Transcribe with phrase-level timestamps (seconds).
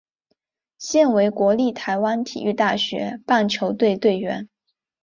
[0.79, 4.49] 现为国立台湾体育大学棒球队队员。